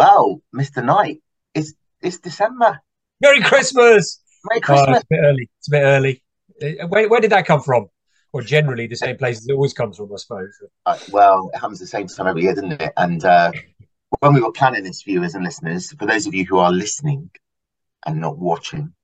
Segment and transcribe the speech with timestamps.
[0.00, 0.82] Well, Mr.
[0.82, 1.20] Knight,
[1.52, 2.80] it's it's December.
[3.20, 4.22] Merry Christmas!
[4.48, 4.88] Merry Christmas.
[4.88, 5.50] Oh, it's a bit early.
[5.58, 6.22] It's a bit early.
[6.62, 7.88] Uh, where, where did that come from?
[8.32, 10.54] Or generally the same place it always comes from, I suppose.
[10.86, 12.92] Uh, well, it happens the same time every year, doesn't it?
[12.96, 13.52] And uh,
[14.20, 17.28] when we were planning this, viewers and listeners, for those of you who are listening
[18.06, 18.94] and not watching,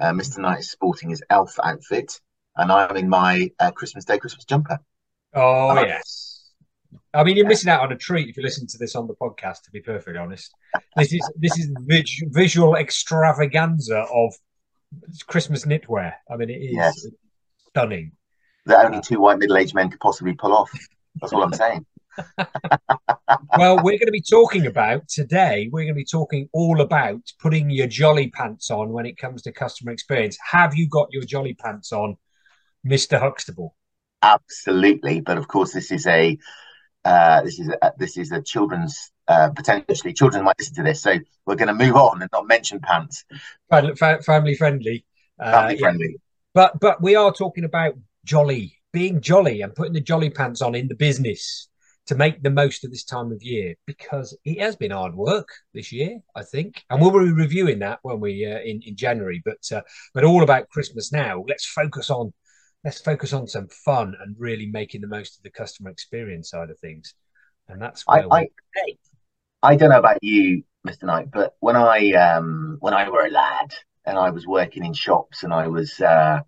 [0.00, 0.38] uh, Mr.
[0.38, 2.22] Knight is sporting his elf outfit,
[2.56, 4.78] and I'm in my uh, Christmas Day Christmas jumper.
[5.34, 6.27] Oh, yes.
[7.18, 9.14] I mean, you're missing out on a treat if you listen to this on the
[9.14, 9.62] podcast.
[9.64, 10.54] To be perfectly honest,
[10.96, 11.68] this is this is
[12.30, 14.32] visual extravaganza of
[15.26, 16.12] Christmas knitwear.
[16.30, 17.06] I mean, it is yes.
[17.70, 18.12] stunning.
[18.66, 20.70] That only two white middle-aged men could possibly pull off.
[21.16, 21.86] That's all I'm saying.
[23.56, 25.68] well, we're going to be talking about today.
[25.72, 29.42] We're going to be talking all about putting your jolly pants on when it comes
[29.42, 30.38] to customer experience.
[30.52, 32.16] Have you got your jolly pants on,
[32.84, 33.74] Mister Huxtable?
[34.22, 36.38] Absolutely, but of course, this is a
[37.04, 41.02] uh, this is a, this is a children's uh, potentially children might listen to this,
[41.02, 43.24] so we're going to move on and not mention pants.
[43.70, 45.04] Family friendly.
[45.38, 46.08] Uh, family friendly.
[46.10, 46.18] Yeah.
[46.54, 50.74] But but we are talking about jolly, being jolly, and putting the jolly pants on
[50.74, 51.68] in the business
[52.06, 55.48] to make the most of this time of year because it has been hard work
[55.74, 59.42] this year, I think, and we'll be reviewing that when we uh, in in January.
[59.44, 59.82] But uh,
[60.14, 61.44] but all about Christmas now.
[61.46, 62.32] Let's focus on
[62.84, 66.70] let's focus on some fun and really making the most of the customer experience side
[66.70, 67.14] of things.
[67.68, 68.94] And that's where I, I,
[69.62, 71.04] I don't know about you, Mr.
[71.04, 74.94] Knight, but when I um when I were a lad and I was working in
[74.94, 76.40] shops and I was uh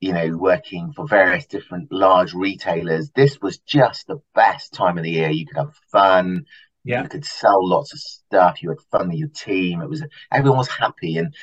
[0.00, 5.04] you know working for various different large retailers, this was just the best time of
[5.04, 5.28] the year.
[5.28, 6.46] You could have fun,
[6.84, 7.02] yeah.
[7.02, 9.82] you could sell lots of stuff, you had fun with your team.
[9.82, 11.34] It was everyone was happy and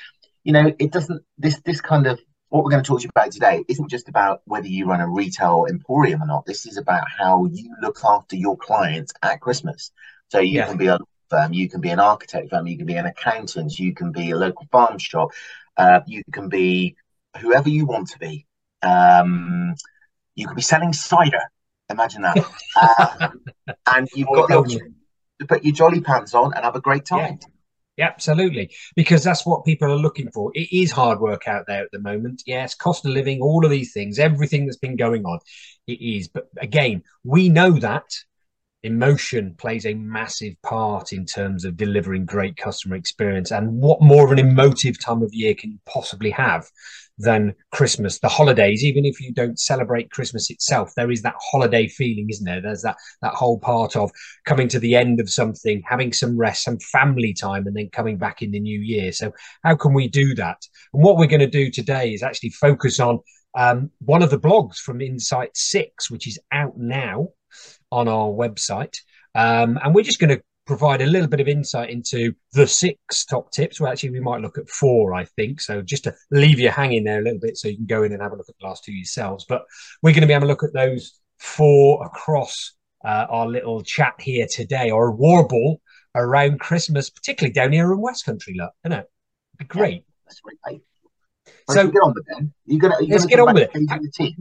[0.43, 3.09] you know it doesn't this this kind of what we're going to talk to you
[3.09, 6.45] about today isn't just about whether you run a retail emporium or not.
[6.45, 9.91] This is about how you look after your clients at Christmas.
[10.29, 10.67] So you yeah.
[10.67, 10.97] can be a
[11.29, 14.31] firm, you can be an architect firm, you can be an accountant, you can be
[14.31, 15.29] a local farm shop,
[15.77, 16.95] uh, you can be
[17.39, 18.47] whoever you want to be.
[18.81, 19.75] Um,
[20.35, 21.51] you could be selling cider.
[21.89, 22.37] Imagine that.
[22.75, 23.29] uh,
[23.95, 24.79] and you've got to
[25.47, 27.37] put your jolly pants on and have a great time.
[27.41, 27.47] Yeah.
[27.99, 28.71] Yeah, absolutely.
[28.95, 30.51] Because that's what people are looking for.
[30.53, 32.43] It is hard work out there at the moment.
[32.45, 35.39] Yes, cost of living, all of these things, everything that's been going on.
[35.85, 36.29] It is.
[36.29, 38.05] But again, we know that
[38.83, 43.51] emotion plays a massive part in terms of delivering great customer experience.
[43.51, 46.69] And what more of an emotive time of year can you possibly have
[47.19, 51.87] than Christmas, the holidays, even if you don't celebrate Christmas itself, there is that holiday
[51.87, 52.61] feeling, isn't there?
[52.61, 54.09] There's that that whole part of
[54.45, 58.17] coming to the end of something, having some rest, some family time, and then coming
[58.17, 59.11] back in the new year.
[59.11, 60.57] So how can we do that?
[60.93, 63.19] And what we're going to do today is actually focus on
[63.57, 67.29] um, one of the blogs from Insight Six, which is out now
[67.91, 68.95] on our website.
[69.35, 73.25] Um, and we're just going to provide a little bit of insight into the six
[73.25, 73.81] top tips.
[73.81, 75.59] Well, actually, we might look at four, I think.
[75.59, 78.13] So just to leave you hanging there a little bit so you can go in
[78.13, 79.47] and have a look at the last two yourselves.
[79.49, 79.63] But
[80.03, 84.13] we're going to be able to look at those four across uh, our little chat
[84.19, 85.81] here today, or a warble
[86.13, 88.53] around Christmas, particularly down here in West Country.
[88.55, 89.09] Look, isn't it?
[89.55, 89.93] It'd be great.
[89.93, 90.81] Yeah, that's great.
[91.71, 92.49] So get on with it.
[92.67, 93.73] You're gonna, let's get on with it.
[93.73, 94.33] The,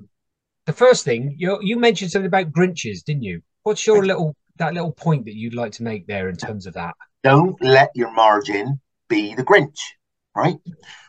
[0.66, 3.40] the first thing you you mentioned something about Grinches, didn't you?
[3.62, 6.74] What's your little that little point that you'd like to make there in terms of
[6.74, 6.94] that?
[7.22, 9.78] Don't let your margin be the Grinch,
[10.34, 10.58] right?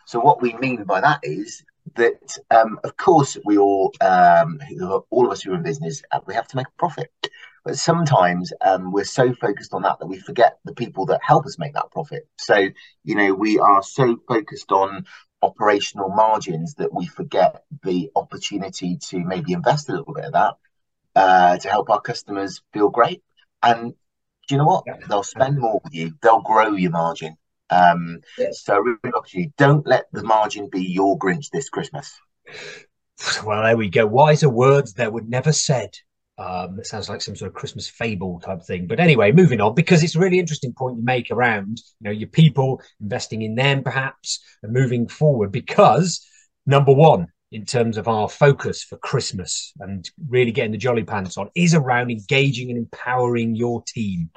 [0.05, 1.63] So what we mean by that is
[1.95, 4.59] that, um, of course, we all, um,
[5.09, 7.11] all of us who are in business, uh, we have to make a profit.
[7.65, 11.45] But sometimes um, we're so focused on that that we forget the people that help
[11.45, 12.27] us make that profit.
[12.37, 12.69] So,
[13.03, 15.05] you know, we are so focused on
[15.41, 20.53] operational margins that we forget the opportunity to maybe invest a little bit of that
[21.15, 23.21] uh, to help our customers feel great
[23.63, 23.93] and
[24.47, 24.85] do you know what?
[25.07, 26.13] They'll spend more with you.
[26.21, 27.37] They'll grow your margin.
[27.69, 28.63] Um, yes.
[28.63, 28.99] So really
[29.31, 32.17] you, don't let the margin be your Grinch this Christmas.
[33.45, 34.07] Well, there we go.
[34.07, 35.91] Wiser words that were never said.
[36.37, 38.87] Um, it sounds like some sort of Christmas fable type thing.
[38.87, 42.11] But anyway, moving on because it's a really interesting point you make around you know
[42.11, 45.51] your people investing in them perhaps and moving forward.
[45.51, 46.25] Because
[46.65, 51.37] number one, in terms of our focus for Christmas and really getting the jolly pants
[51.37, 54.29] on is around engaging and empowering your team.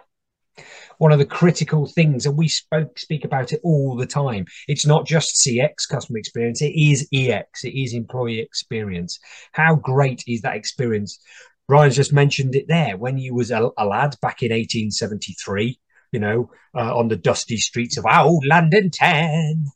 [0.98, 4.46] One of the critical things, and we spoke speak about it all the time.
[4.68, 7.64] It's not just CX customer experience; it is EX.
[7.64, 9.18] It is employee experience.
[9.52, 11.18] How great is that experience?
[11.68, 12.98] Ryan's just mentioned it there.
[12.98, 15.78] When you was a, a lad back in 1873,
[16.12, 19.66] you know, uh, on the dusty streets of old London town.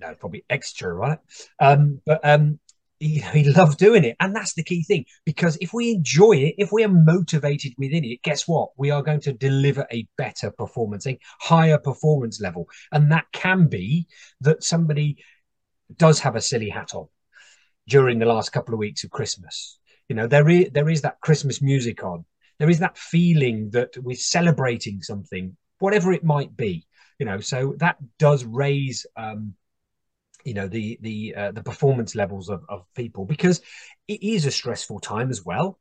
[0.00, 1.18] No, probably extra, right?
[1.58, 2.60] Um, but um,
[3.00, 4.16] you know, he loves doing it.
[4.20, 5.06] And that's the key thing.
[5.24, 8.70] Because if we enjoy it, if we are motivated within it, guess what?
[8.76, 12.68] We are going to deliver a better performance, a higher performance level.
[12.92, 14.06] And that can be
[14.42, 15.16] that somebody
[15.96, 17.08] does have a silly hat on
[17.88, 19.78] during the last couple of weeks of Christmas.
[20.08, 22.24] You know, there is there is that Christmas music on.
[22.58, 26.86] There is that feeling that we're celebrating something, whatever it might be.
[27.18, 29.54] You know, so that does raise um,
[30.44, 33.60] you know the the uh, the performance levels of, of people because
[34.08, 35.78] it is a stressful time as well.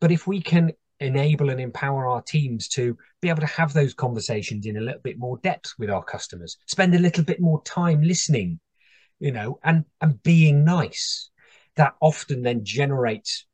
[0.00, 3.94] But if we can enable and empower our teams to be able to have those
[3.94, 7.62] conversations in a little bit more depth with our customers spend a little bit more
[7.64, 8.60] time listening
[9.18, 11.30] you know and and being nice
[11.76, 13.46] that often then generates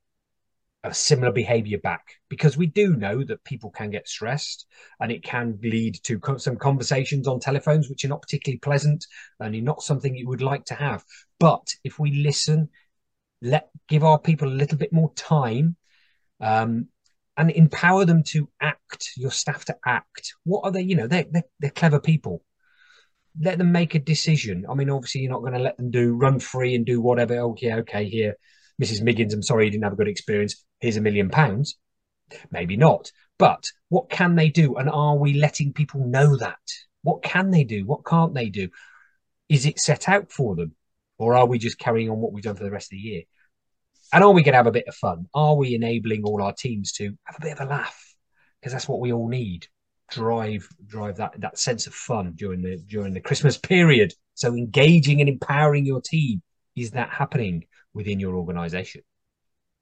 [0.91, 4.67] a similar behavior back because we do know that people can get stressed
[5.01, 9.05] and it can lead to co- some conversations on telephones which are not particularly pleasant
[9.41, 11.05] and not something you would like to have.
[11.39, 12.69] But if we listen
[13.43, 15.77] let give our people a little bit more time
[16.41, 16.89] um,
[17.37, 20.35] and empower them to act your staff to act.
[20.45, 22.43] What are they you know they're, they're, they're clever people.
[23.39, 24.65] Let them make a decision.
[24.69, 27.39] I mean obviously you're not going to let them do run free and do whatever.
[27.39, 28.37] Okay okay here
[28.83, 29.03] Mrs.
[29.03, 30.65] Miggins, I'm sorry you didn't have a good experience.
[30.81, 31.77] Here's a million pounds.
[32.51, 33.11] Maybe not.
[33.39, 34.77] But what can they do?
[34.77, 36.59] And are we letting people know that?
[37.03, 37.87] What can they do?
[37.87, 38.69] What can't they do?
[39.49, 40.75] Is it set out for them?
[41.19, 43.23] Or are we just carrying on what we've done for the rest of the year?
[44.13, 45.27] And are we going to have a bit of fun?
[45.35, 48.15] Are we enabling all our teams to have a bit of a laugh?
[48.61, 49.67] Because that's what we all need.
[50.11, 54.15] Drive, drive that that sense of fun during the during the Christmas period.
[54.35, 56.43] So engaging and empowering your team
[56.77, 57.65] is that happening?
[57.97, 59.03] Within your organization?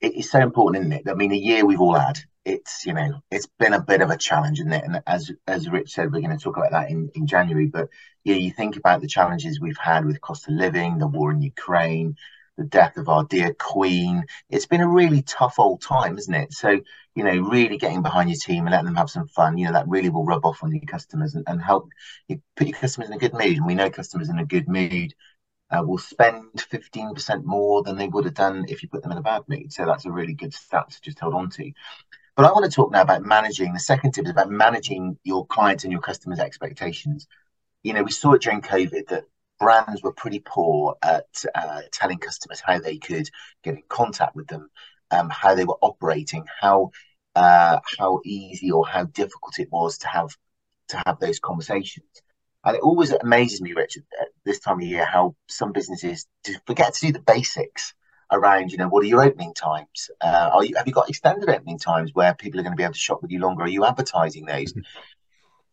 [0.00, 1.10] It's so important, isn't it?
[1.10, 4.10] I mean, the year we've all had, it's you know, it's been a bit of
[4.10, 4.84] a challenge, isn't it?
[4.84, 7.66] And as as Rich said, we're going to talk about that in, in January.
[7.66, 7.88] But
[8.22, 11.42] yeah, you think about the challenges we've had with cost of living, the war in
[11.42, 12.16] Ukraine,
[12.56, 14.24] the death of our dear Queen.
[14.50, 16.52] It's been a really tough old time, isn't it?
[16.52, 16.80] So,
[17.14, 19.72] you know, really getting behind your team and letting them have some fun, you know,
[19.72, 21.88] that really will rub off on your customers and, and help
[22.28, 23.56] you put your customers in a good mood.
[23.56, 25.14] And we know customers in a good mood
[25.70, 29.18] uh, will spend 15% more than they would have done if you put them in
[29.18, 29.72] a bad mood.
[29.72, 31.72] So that's a really good stat to just hold on to.
[32.36, 33.72] But I want to talk now about managing.
[33.72, 37.26] The second tip is about managing your clients and your customers' expectations.
[37.82, 39.24] You know, we saw it during COVID that
[39.60, 43.28] brands were pretty poor at uh, telling customers how they could
[43.62, 44.68] get in contact with them,
[45.10, 46.90] um, how they were operating, how
[47.36, 50.36] uh, how easy or how difficult it was to have
[50.88, 52.22] to have those conversations.
[52.64, 56.26] And it always amazes me, Richard, at this time of year, how some businesses
[56.66, 57.94] forget to do the basics
[58.32, 60.10] around, you know, what are your opening times?
[60.20, 62.82] Uh, are you have you got extended opening times where people are going to be
[62.82, 63.64] able to shop with you longer?
[63.64, 64.72] Are you advertising those?
[64.72, 64.80] Mm-hmm.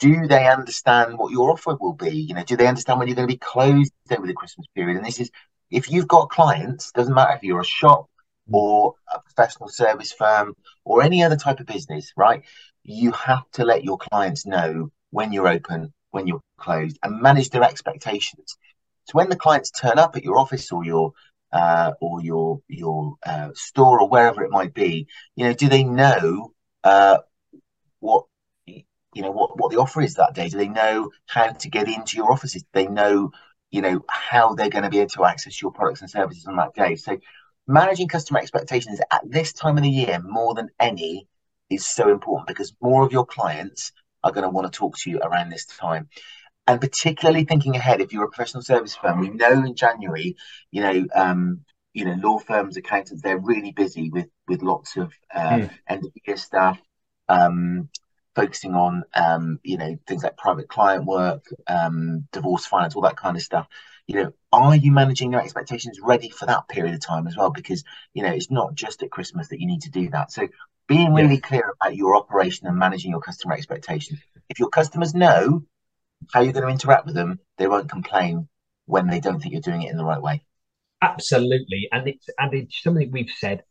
[0.01, 2.09] do they understand what your offer will be?
[2.09, 4.97] You know, do they understand when you're going to be closed over the Christmas period?
[4.97, 5.29] And this is
[5.69, 8.09] if you've got clients, doesn't matter if you're a shop
[8.47, 8.55] mm-hmm.
[8.55, 12.43] or a professional service firm or any other type of business, right?
[12.83, 17.49] You have to let your clients know when you're open, when you're closed and manage
[17.49, 18.57] their expectations.
[19.05, 21.13] So when the clients turn up at your office or your
[21.51, 25.83] uh, or your your uh, store or wherever it might be, you know, do they
[25.83, 26.53] know
[26.83, 27.17] uh,
[27.99, 28.25] what
[28.65, 30.49] you know what what the offer is that day?
[30.49, 32.63] Do they know how to get into your offices?
[32.63, 33.31] Do they know
[33.69, 36.55] you know how they're going to be able to access your products and services on
[36.57, 36.95] that day?
[36.95, 37.17] So
[37.67, 41.27] managing customer expectations at this time of the year more than any
[41.69, 43.91] is so important because more of your clients
[44.23, 46.09] are going to want to talk to you around this time.
[46.67, 50.35] And particularly thinking ahead, if you're a professional service firm, we know in January,
[50.71, 51.61] you know, um,
[51.93, 55.69] you know, law firms, accountants, they're really busy with with lots of uh, mm.
[55.87, 56.79] end of year stuff,
[57.27, 57.89] um,
[58.35, 63.17] focusing on, um, you know, things like private client work, um, divorce finance, all that
[63.17, 63.67] kind of stuff.
[64.07, 67.49] You know, are you managing your expectations ready for that period of time as well?
[67.49, 70.31] Because you know, it's not just at Christmas that you need to do that.
[70.31, 70.47] So
[70.91, 74.19] being really clear about your operation and managing your customer expectations.
[74.49, 75.63] If your customers know
[76.33, 78.49] how you're going to interact with them, they won't complain
[78.87, 80.43] when they don't think you're doing it in the right way.
[81.01, 83.63] Absolutely, and it's and it's something we've said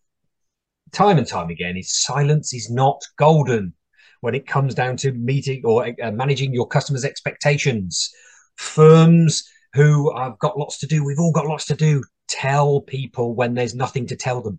[0.92, 3.74] time and time again: is silence is not golden
[4.22, 8.10] when it comes down to meeting or uh, managing your customers' expectations.
[8.56, 12.02] Firms who have got lots to do, we've all got lots to do.
[12.28, 14.58] Tell people when there's nothing to tell them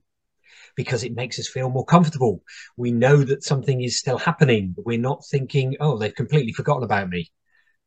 [0.75, 2.43] because it makes us feel more comfortable.
[2.77, 4.75] We know that something is still happening.
[4.77, 7.31] We're not thinking, oh, they've completely forgotten about me.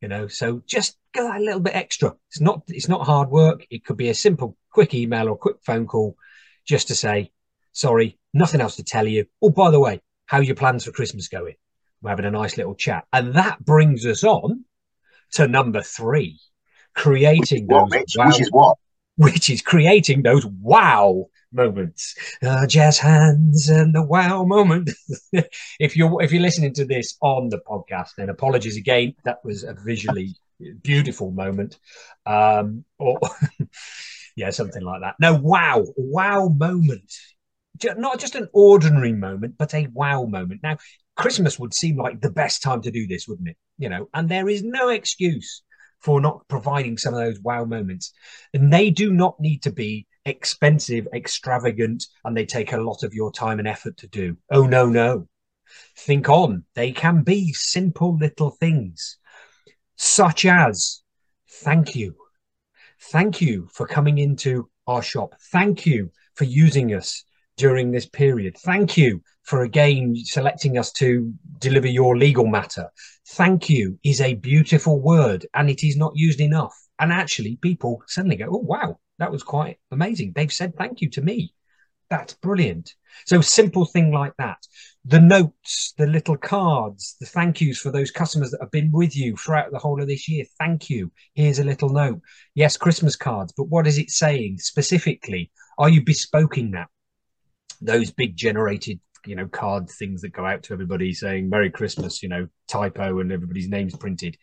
[0.01, 2.13] You know, so just go that little bit extra.
[2.29, 3.65] It's not it's not hard work.
[3.69, 6.17] It could be a simple, quick email or quick phone call
[6.65, 7.31] just to say,
[7.71, 9.25] sorry, nothing else to tell you.
[9.41, 11.55] Oh, by the way, how are your plans for Christmas going?
[12.01, 13.05] We're having a nice little chat.
[13.13, 14.65] And that brings us on
[15.31, 16.39] to number three,
[16.93, 18.77] creating which what, wow, which is what?
[19.17, 24.89] Which is creating those wow moments, uh, jazz hands, and the wow moment.
[25.79, 29.15] if you're if you're listening to this on the podcast, then apologies again.
[29.23, 30.35] That was a visually
[30.81, 31.79] beautiful moment,
[32.25, 33.19] um, or
[34.35, 35.15] yeah, something like that.
[35.19, 37.11] No, wow, wow moment.
[37.97, 40.61] Not just an ordinary moment, but a wow moment.
[40.63, 40.77] Now,
[41.15, 43.57] Christmas would seem like the best time to do this, wouldn't it?
[43.77, 45.61] You know, and there is no excuse
[46.05, 48.13] for not providing some of those wow moments.
[48.53, 53.13] And they do not need to be expensive, extravagant, and they take a lot of
[53.13, 54.37] your time and effort to do.
[54.51, 55.27] Oh, no, no.
[55.97, 56.65] Think on.
[56.73, 59.17] They can be simple little things,
[59.95, 61.01] such as
[61.47, 62.15] thank you.
[63.01, 65.35] Thank you for coming into our shop.
[65.51, 67.23] Thank you for using us
[67.57, 68.57] during this period.
[68.57, 72.89] Thank you for again selecting us to deliver your legal matter.
[73.29, 76.75] Thank you is a beautiful word and it is not used enough.
[76.99, 80.33] And actually, people suddenly go, Oh, wow, that was quite amazing.
[80.35, 81.53] They've said thank you to me.
[82.09, 82.93] That's brilliant.
[83.25, 84.57] So, simple thing like that.
[85.05, 89.15] The notes, the little cards, the thank yous for those customers that have been with
[89.15, 90.45] you throughout the whole of this year.
[90.59, 91.11] Thank you.
[91.33, 92.21] Here's a little note.
[92.53, 95.51] Yes, Christmas cards, but what is it saying specifically?
[95.77, 96.89] Are you bespoking that?
[97.81, 102.21] Those big generated you know card things that go out to everybody saying merry christmas
[102.21, 104.37] you know typo and everybody's names printed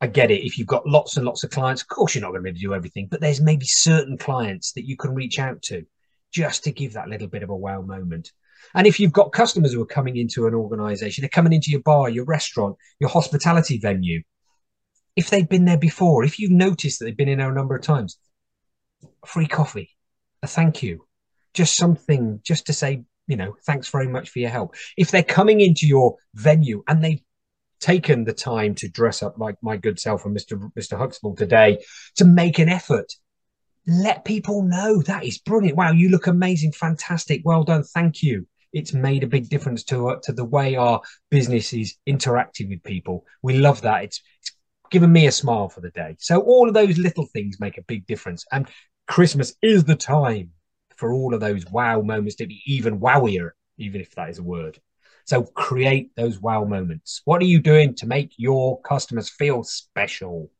[0.00, 2.30] i get it if you've got lots and lots of clients of course you're not
[2.30, 5.14] going to be able to do everything but there's maybe certain clients that you can
[5.14, 5.84] reach out to
[6.32, 8.32] just to give that little bit of a wow moment
[8.74, 11.80] and if you've got customers who are coming into an organization they're coming into your
[11.80, 14.22] bar your restaurant your hospitality venue
[15.16, 17.74] if they've been there before if you've noticed that they've been in there a number
[17.74, 18.18] of times
[19.26, 19.90] free coffee
[20.42, 21.04] a thank you
[21.52, 24.74] just something just to say you know, thanks very much for your help.
[24.96, 27.22] If they're coming into your venue and they've
[27.80, 30.70] taken the time to dress up like my good self and Mr.
[30.78, 30.96] Mr.
[30.96, 31.78] Huxtable today
[32.16, 33.12] to make an effort,
[33.86, 35.76] let people know that is brilliant.
[35.76, 38.46] Wow, you look amazing, fantastic, well done, thank you.
[38.72, 42.84] It's made a big difference to uh, to the way our business is interacting with
[42.84, 43.24] people.
[43.42, 44.04] We love that.
[44.04, 44.52] It's, it's
[44.90, 46.16] given me a smile for the day.
[46.18, 48.44] So all of those little things make a big difference.
[48.52, 48.68] And
[49.08, 50.52] Christmas is the time
[50.96, 54.42] for all of those wow moments to be even wowier, even if that is a
[54.42, 54.78] word.
[55.24, 57.22] So create those wow moments.
[57.24, 60.50] What are you doing to make your customers feel special?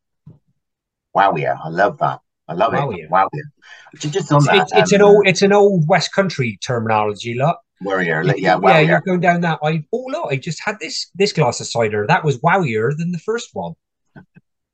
[1.17, 1.59] Wowier.
[1.63, 2.21] I love that.
[2.49, 3.05] I love wowier.
[3.05, 3.11] it.
[3.11, 4.11] Wowier.
[4.13, 7.59] Just on that, it's, it's um, an old it's an old West Country terminology, look.
[7.83, 8.69] Warrior, yeah, wowier.
[8.69, 9.59] yeah, you're going down that.
[9.63, 12.07] I oh look, I just had this this glass of cider.
[12.07, 13.75] That was wowier than the first one.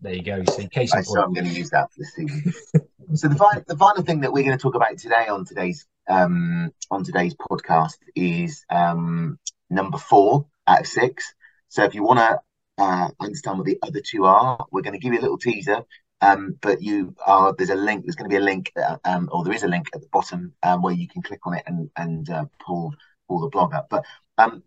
[0.00, 0.44] There you go.
[0.44, 2.52] See, case right, so I'm going to use that for this season.
[3.14, 5.86] so the final, the final thing that we're going to talk about today on today's
[6.08, 9.38] um, on today's podcast is um,
[9.70, 11.34] number four out of six.
[11.68, 12.40] So if you want to
[12.78, 15.82] uh, understand what the other two are, we're going to give you a little teaser.
[16.22, 18.04] Um, but you are there's a link.
[18.04, 20.08] There's going to be a link, uh, um, or there is a link at the
[20.10, 22.94] bottom um, where you can click on it and and uh, pull
[23.28, 23.88] pull the blog up.
[23.90, 24.04] But
[24.38, 24.62] um,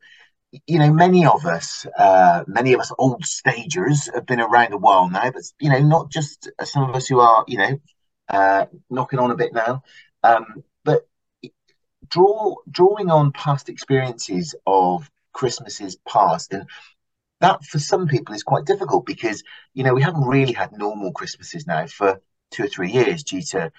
[0.65, 4.77] you know, many of us, uh, many of us old stagers have been around a
[4.77, 7.79] while now, but you know, not just some of us who are, you know,
[8.29, 9.83] uh, knocking on a bit now,
[10.23, 10.63] um,
[12.09, 16.67] draw drawing on past experiences of Christmases past, and
[17.41, 21.11] that for some people is quite difficult because you know we haven't really had normal
[21.11, 23.71] Christmases now for two or three years due to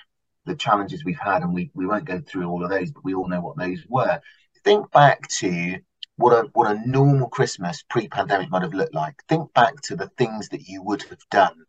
[0.46, 3.14] the challenges we've had, and we we won't go through all of those, but we
[3.14, 4.20] all know what those were.
[4.64, 5.76] Think back to
[6.16, 9.22] what a what a normal Christmas pre-pandemic might have looked like.
[9.28, 11.64] Think back to the things that you would have done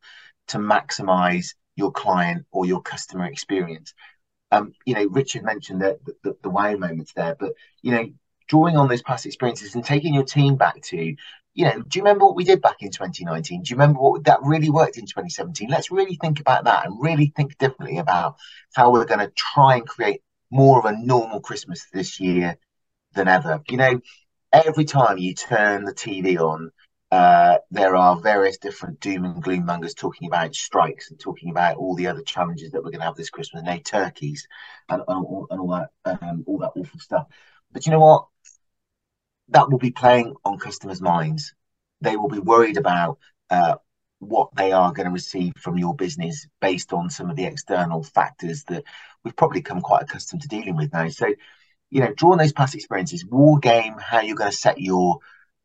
[0.50, 3.94] to maximize your client or your customer experience.
[4.52, 8.10] Um, you know, Richard mentioned the, the, the wow moments there, but you know,
[8.48, 12.04] drawing on those past experiences and taking your team back to, you know, do you
[12.04, 13.64] remember what we did back in 2019?
[13.64, 15.70] Do you remember what that really worked in 2017?
[15.70, 18.36] Let's really think about that and really think differently about
[18.74, 22.58] how we're going to try and create more of a normal Christmas this year
[23.14, 23.62] than ever.
[23.70, 24.02] You know,
[24.52, 26.72] every time you turn the TV on,
[27.12, 31.76] uh, there are various different doom and gloom mongers talking about strikes and talking about
[31.76, 34.48] all the other challenges that we're going to have this Christmas, turkeys,
[34.88, 37.28] and, and, all, and all that um, all that awful stuff.
[37.72, 38.28] But you know what?
[39.50, 41.54] That will be playing on customers' minds.
[42.00, 43.76] They will be worried about uh,
[44.20, 48.04] what they are going to receive from your business based on some of the external
[48.04, 48.86] factors that
[49.26, 51.10] we've probably come quite accustomed to dealing with now.
[51.10, 51.28] So
[51.90, 55.20] you know, drawing those past experiences, war game how you're going to set your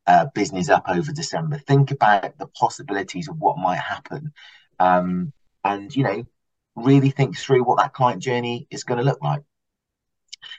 [0.07, 1.59] uh, business up over December.
[1.59, 4.33] Think about the possibilities of what might happen,
[4.79, 5.33] um,
[5.65, 6.27] and you know,
[6.77, 9.43] really think through what that client journey is going to look like.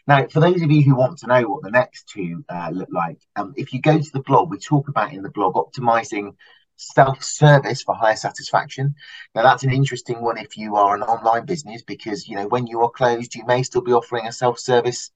[0.05, 2.89] Now, for those of you who want to know what the next two uh, look
[2.91, 6.35] like, um, if you go to the blog, we talk about in the blog optimizing
[6.77, 8.95] self-service for higher satisfaction.
[9.33, 12.67] Now that's an interesting one if you are an online business because you know when
[12.67, 15.11] you are closed, you may still be offering a self-service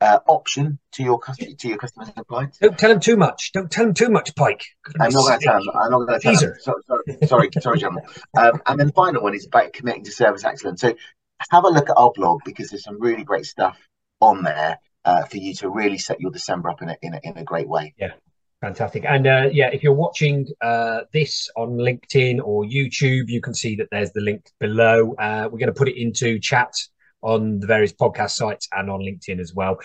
[0.00, 2.58] uh, option to your customer to your customers and clients.
[2.58, 3.52] Don't tell them too much.
[3.52, 4.64] Don't tell them too much, Pike.
[5.00, 5.70] I'm not going to tell them.
[5.74, 6.54] I'm not going to tell them.
[6.60, 8.04] Sorry, sorry, sorry, sorry gentlemen.
[8.36, 10.80] Um, and then the final one is about committing to service excellence.
[10.80, 10.94] So
[11.50, 13.78] have a look at our blog because there's some really great stuff
[14.20, 17.20] on there uh, for you to really set your December up in a, in a,
[17.22, 17.94] in a great way.
[17.98, 18.12] Yeah.
[18.60, 19.04] Fantastic.
[19.06, 23.76] And uh, yeah, if you're watching uh, this on LinkedIn or YouTube, you can see
[23.76, 25.14] that there's the link below.
[25.18, 26.72] Uh, we're going to put it into chat
[27.24, 29.78] on the various podcast sites and on LinkedIn as well.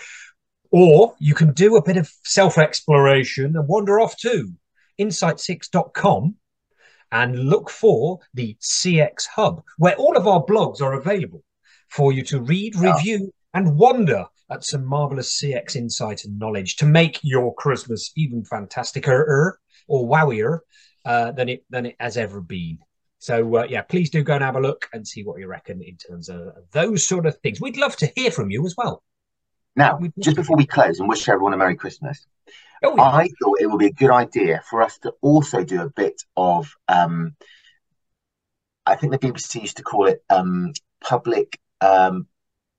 [0.70, 4.52] Or you can do a bit of self exploration and wander off to
[5.00, 6.36] insight6.com
[7.12, 11.42] and look for the CX Hub, where all of our blogs are available
[11.88, 16.86] for you to read, review, and wonder at some marvelous CX insight and knowledge to
[16.86, 20.60] make your Christmas even fantasticer or wowier
[21.04, 22.78] uh, than it than it has ever been.
[23.20, 25.82] So uh, yeah, please do go and have a look and see what you reckon
[25.82, 27.60] in terms of those sort of things.
[27.60, 29.02] We'd love to hear from you as well.
[29.76, 32.26] Now, just before we close and wish everyone a Merry Christmas,
[32.82, 33.02] oh, yeah.
[33.02, 36.22] I thought it would be a good idea for us to also do a bit
[36.34, 37.36] of, um,
[38.86, 40.72] I think the BBC used to call it um,
[41.02, 42.26] public um,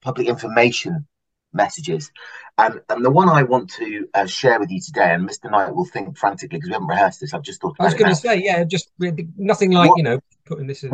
[0.02, 1.08] public information
[1.54, 2.12] messages.
[2.58, 5.52] Um, and the one I want to uh, share with you today, and Mr.
[5.52, 7.36] Knight will think frantically because we haven't rehearsed this.
[7.36, 7.76] I've just thought.
[7.80, 10.20] I was going to say, yeah, just nothing like what, you know
[10.52, 10.92] putting this in.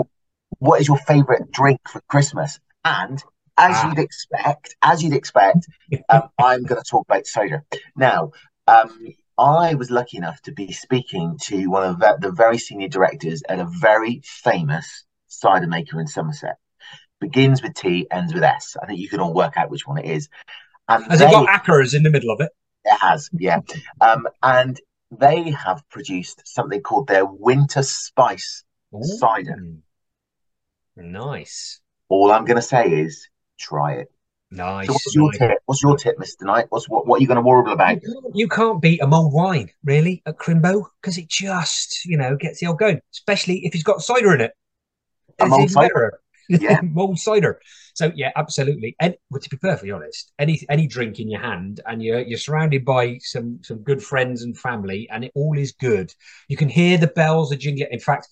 [0.60, 2.60] What is your favourite drink for Christmas?
[2.86, 3.22] And
[3.58, 3.90] as ah.
[3.90, 5.68] you'd expect, as you'd expect,
[6.10, 7.64] um, I'm going to talk about soda.
[7.96, 8.32] Now,
[8.68, 13.44] um, I was lucky enough to be speaking to one of the very senior directors
[13.48, 16.58] at a very famous cider maker in Somerset
[17.20, 18.78] begins with T, ends with S.
[18.82, 20.30] I think you can all work out which one it is.
[20.88, 22.52] And Has they, it got Ackers in the middle of it?
[22.86, 23.60] It has, yeah.
[24.00, 24.80] um, and
[25.12, 28.64] they have produced something called their Winter Spice
[28.96, 29.04] Ooh.
[29.04, 29.56] cider.
[30.96, 31.80] Nice.
[32.10, 33.28] All I'm going to say is
[33.60, 34.08] try it.
[34.50, 34.88] Nice.
[34.88, 35.40] So what's your nice.
[35.40, 35.58] tip?
[35.66, 36.44] What's your tip, Mr.
[36.44, 36.68] Knight?
[36.70, 37.06] What's what?
[37.06, 38.02] What are you going to warble about?
[38.02, 42.18] You can't, you can't beat a mulled wine, really, at Crimbo, because it just, you
[42.18, 43.02] know, gets the old going.
[43.14, 44.54] Especially if it's got cider in it.
[45.40, 45.94] A mulled cider.
[45.94, 47.60] Better yeah, mulled cider.
[47.94, 48.96] So yeah, absolutely.
[49.00, 52.38] And well, to be perfectly honest, any any drink in your hand, and you're you're
[52.38, 56.14] surrounded by some some good friends and family, and it all is good.
[56.48, 57.90] You can hear the bells are jingling.
[57.92, 58.30] In fact,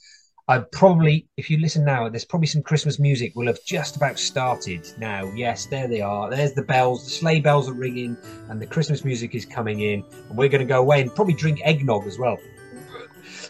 [0.48, 4.20] I probably, if you listen now, there's probably some Christmas music will have just about
[4.20, 5.26] started now.
[5.34, 6.30] Yes, there they are.
[6.30, 7.04] There's the bells.
[7.04, 8.16] The sleigh bells are ringing,
[8.50, 10.04] and the Christmas music is coming in.
[10.30, 12.38] And we're going to go away and probably drink eggnog as well.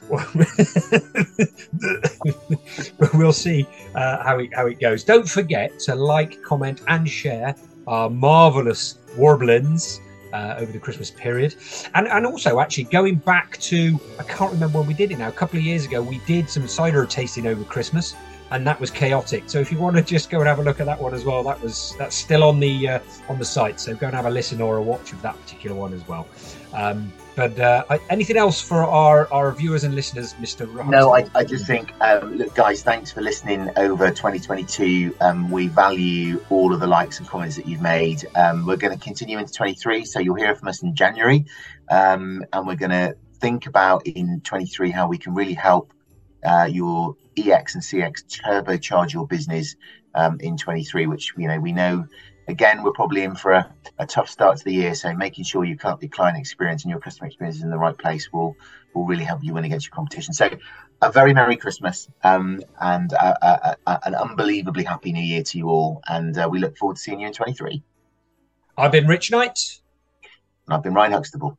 [0.10, 0.26] but
[3.14, 5.04] we'll see uh, how it how it goes.
[5.04, 7.56] Don't forget to like, comment, and share
[7.88, 10.00] our marvelous warblings
[10.36, 11.56] uh, over the Christmas period,
[11.94, 15.30] and and also actually going back to I can't remember when we did it now.
[15.30, 18.16] A couple of years ago, we did some cider tasting over Christmas
[18.52, 19.44] and that was chaotic.
[19.48, 21.26] So if you want to just go and have a look at that one as
[21.26, 23.80] well, that was that's still on the uh, on the site.
[23.80, 26.28] So go and have a listen or a watch of that particular one as well.
[26.74, 30.88] Um, but uh, anything else for our, our viewers and listeners, Mr.
[30.88, 35.14] No, I, I just think, um, look, guys, thanks for listening over 2022.
[35.20, 38.26] Um, we value all of the likes and comments that you've made.
[38.36, 41.46] Um, we're going to continue into 23, so you'll hear from us in January.
[41.90, 45.92] Um, and we're going to think about in 23 how we can really help
[46.46, 49.76] uh, your EX and CX turbocharge your business
[50.14, 52.06] um, in 23, which, you know, we know
[52.48, 54.96] again, we're probably in for a, a tough start to the year.
[54.96, 57.98] So making sure you your client experience and your customer experience is in the right
[57.98, 58.56] place will
[58.94, 60.34] will really help you win against your competition.
[60.34, 60.50] So
[61.02, 65.70] a very Merry Christmas um, and a, a, an unbelievably happy New Year to you
[65.70, 66.02] all.
[66.08, 67.84] And uh, we look forward to seeing you in 23.
[68.78, 69.82] I've been Rich Knight.
[70.68, 71.58] And I've been Ryan Huxtable.